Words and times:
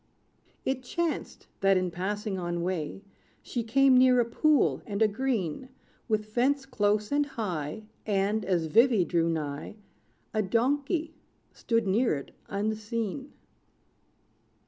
It 0.65 0.81
chanced, 0.81 1.45
that, 1.59 1.77
in 1.77 1.91
passing 1.91 2.39
on 2.39 2.63
way, 2.63 3.03
She 3.43 3.61
came 3.63 3.95
near 3.95 4.19
a 4.19 4.25
pool, 4.25 4.81
and 4.87 4.99
a 4.99 5.07
green 5.07 5.69
With 6.07 6.25
fence 6.25 6.65
close 6.65 7.11
and 7.11 7.23
high; 7.27 7.83
And, 8.07 8.43
as 8.43 8.65
Vivy 8.65 9.05
drew 9.05 9.29
nigh, 9.29 9.75
A 10.33 10.41
donkey 10.41 11.13
stood 11.53 11.85
near 11.85 12.15
it 12.15 12.31
unseen. 12.47 13.31